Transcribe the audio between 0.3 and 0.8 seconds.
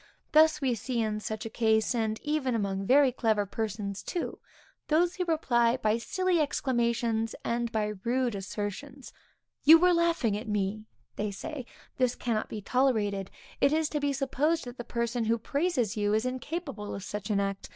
Thus we